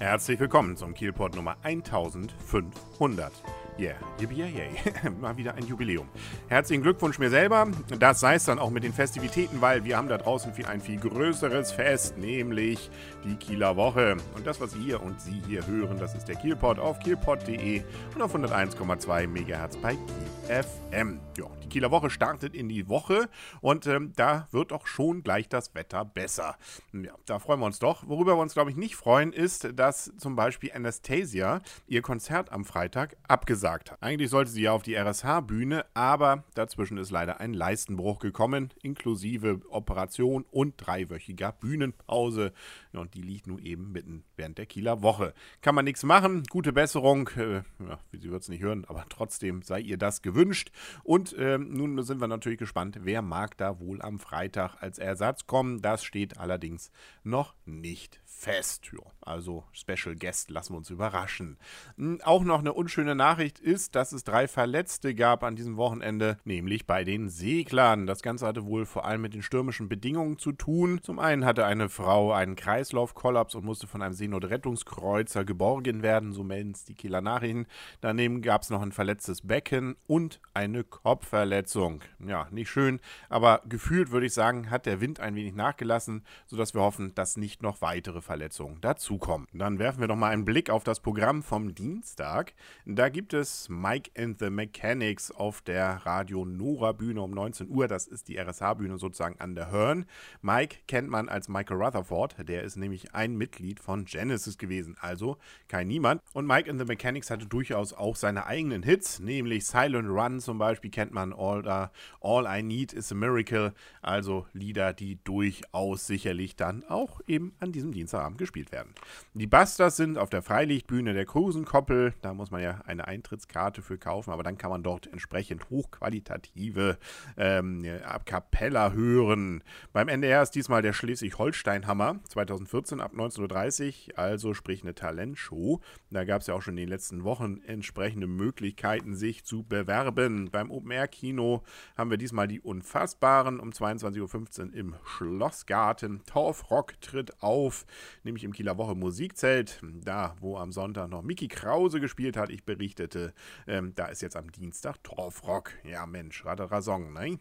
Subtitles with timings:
[0.00, 3.32] Herzlich willkommen zum Kielport Nummer 1500.
[3.76, 4.70] Yeah, yippie yay.
[5.20, 6.08] Mal wieder ein Jubiläum.
[6.46, 7.66] Herzlichen Glückwunsch mir selber.
[7.98, 10.80] Das sei es dann auch mit den Festivitäten, weil wir haben da draußen viel, ein
[10.80, 12.88] viel größeres Fest, nämlich
[13.24, 14.16] die Kieler Woche.
[14.36, 17.82] Und das, was ihr und Sie hier hören, das ist der Kielport auf kielport.de
[18.14, 21.18] und auf 101,2 MHz bei Kiel FM.
[21.36, 23.28] Ja, die Kieler Woche startet in die Woche
[23.60, 26.56] und ähm, da wird auch schon gleich das Wetter besser.
[26.92, 28.06] Ja, da freuen wir uns doch.
[28.06, 32.64] Worüber wir uns, glaube ich, nicht freuen, ist, dass zum Beispiel Anastasia ihr Konzert am
[32.64, 34.02] Freitag abgesagt hat.
[34.02, 39.60] Eigentlich sollte sie ja auf die RSH-Bühne, aber dazwischen ist leider ein Leistenbruch gekommen, inklusive
[39.70, 42.52] Operation und dreiwöchiger Bühnenpause.
[42.94, 45.34] Ja, und die liegt nun eben mitten während der Kieler Woche.
[45.60, 46.44] Kann man nichts machen.
[46.48, 47.28] Gute Besserung.
[47.36, 50.70] Äh, ja, sie wird es nicht hören, aber trotzdem sei ihr das gewünscht.
[51.02, 55.46] Und ähm, nun sind wir natürlich gespannt, wer mag da wohl am Freitag als Ersatz
[55.46, 55.82] kommen.
[55.82, 56.92] Das steht allerdings
[57.24, 58.90] noch nicht fest.
[58.92, 61.58] Jo, also Special Guest lassen wir uns überraschen.
[61.96, 66.36] Hm, auch noch eine unschöne Nachricht ist, dass es drei Verletzte gab an diesem Wochenende,
[66.44, 68.06] nämlich bei den Seglern.
[68.06, 71.00] Das Ganze hatte wohl vor allem mit den stürmischen Bedingungen zu tun.
[71.02, 76.44] Zum einen hatte eine Frau einen Kreislaufkollaps und musste von einem Seenotrettungskreuzer geborgen werden, so
[76.44, 77.66] melden es die Kieler Nachrichten.
[78.02, 82.02] Daneben gab es noch ein verletztes Becken und eine Kopfverletzung.
[82.26, 86.74] Ja, nicht schön, aber gefühlt würde ich sagen, hat der Wind ein wenig nachgelassen, sodass
[86.74, 89.48] wir hoffen, dass nicht noch weitere Verletzungen dazukommen.
[89.54, 92.52] Dann werfen wir doch mal einen Blick auf das Programm vom Dienstag.
[92.84, 97.88] Da gibt es Mike and the Mechanics auf der Radio Nora Bühne um 19 Uhr.
[97.88, 100.04] Das ist die RSH-Bühne sozusagen an der Hörn.
[100.42, 102.36] Mike kennt man als Michael Rutherford.
[102.46, 106.22] Der ist nämlich ein Mitglied von Genesis gewesen, also kein Niemand.
[106.32, 110.58] Und Mike and the Mechanics hatte durchaus auch seine eigenen Hits, nämlich Silent Run zum
[110.58, 111.88] Beispiel kennt man All, uh,
[112.20, 113.72] All I Need is a Miracle.
[114.02, 118.94] Also Lieder, die durchaus sicherlich dann auch eben an diesem Dienstagabend gespielt werden.
[119.34, 122.14] Die Busters sind auf der Freilichtbühne der Krusenkoppel.
[122.22, 126.98] Da muss man ja eine Eintrittskarte für kaufen, aber dann kann man dort entsprechend hochqualitative
[127.36, 129.62] ähm, A hören.
[129.92, 132.20] Beim NDR ist diesmal der Schleswig-Holstein-Hammer
[132.66, 135.80] 2014 ab 19.30 Uhr, also sprich eine Talentshow.
[136.10, 140.50] Da gab es ja auch schon in den letzten Wochen entsprechende Möglichkeiten, sich zu bewerben.
[140.50, 141.62] Beim Open-Air-Kino
[141.96, 146.22] haben wir diesmal die Unfassbaren um 22.15 Uhr im Schlossgarten.
[146.26, 147.86] Torfrock tritt auf,
[148.22, 149.80] nämlich im Kieler Woche Musikzelt.
[149.82, 153.34] Da, wo am Sonntag noch Mickey Krause gespielt hat, ich berichtete,
[153.66, 155.72] ähm, da ist jetzt am Dienstag Torfrock.
[155.84, 157.38] Ja, Mensch, Radarasong, ne?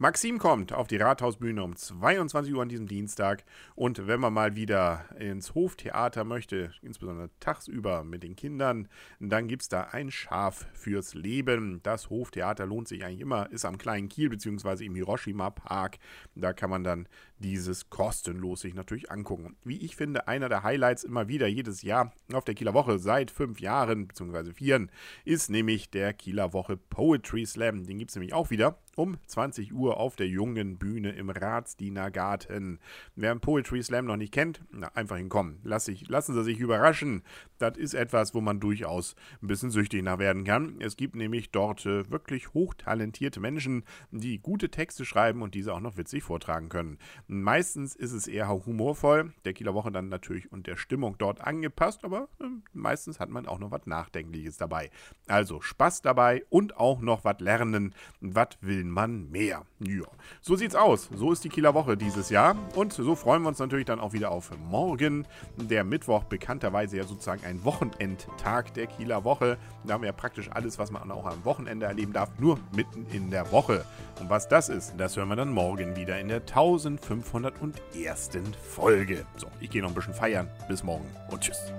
[0.00, 3.42] Maxim kommt auf die Rathausbühne um 22 Uhr an diesem Dienstag.
[3.74, 8.86] Und wenn man mal wieder ins Hoftheater möchte, insbesondere tagsüber mit den Kindern,
[9.18, 11.80] dann gibt es da ein Schaf fürs Leben.
[11.82, 14.84] Das Hoftheater lohnt sich eigentlich immer, ist am kleinen Kiel bzw.
[14.84, 15.98] im Hiroshima Park.
[16.36, 17.08] Da kann man dann
[17.40, 19.56] dieses kostenlos sich natürlich angucken.
[19.64, 23.32] Wie ich finde, einer der Highlights immer wieder jedes Jahr auf der Kieler Woche seit
[23.32, 24.52] fünf Jahren bzw.
[24.52, 24.92] vieren
[25.24, 27.84] ist nämlich der Kieler Woche Poetry Slam.
[27.84, 32.80] Den gibt es nämlich auch wieder um 20 Uhr auf der jungen Bühne im Ratsdienergarten.
[33.14, 35.60] Wer einen Poetry Slam noch nicht kennt, na, einfach hinkommen.
[35.62, 37.22] Lass sich, lassen Sie sich überraschen.
[37.58, 40.76] Das ist etwas, wo man durchaus ein bisschen süchtig nach werden kann.
[40.80, 45.80] Es gibt nämlich dort äh, wirklich hochtalentierte Menschen, die gute Texte schreiben und diese auch
[45.80, 46.98] noch witzig vortragen können.
[47.28, 52.04] Meistens ist es eher humorvoll, der Kieler Woche dann natürlich und der Stimmung dort angepasst,
[52.04, 54.90] aber äh, meistens hat man auch noch was Nachdenkliches dabei.
[55.28, 57.94] Also Spaß dabei und auch noch was lernen.
[58.20, 59.62] Was will man mehr?
[59.80, 60.06] Ja,
[60.40, 61.08] so sieht's aus.
[61.14, 64.12] So ist die Kieler Woche dieses Jahr und so freuen wir uns natürlich dann auch
[64.12, 65.26] wieder auf morgen.
[65.56, 69.58] Der Mittwoch bekannterweise ja sozusagen ein Wochenendtag der Kieler Woche.
[69.84, 73.06] Da haben wir ja praktisch alles, was man auch am Wochenende erleben darf, nur mitten
[73.12, 73.84] in der Woche.
[74.20, 78.30] Und was das ist, das hören wir dann morgen wieder in der 1501.
[78.68, 79.24] Folge.
[79.36, 80.48] So, ich gehe noch ein bisschen feiern.
[80.68, 81.72] Bis morgen und tschüss.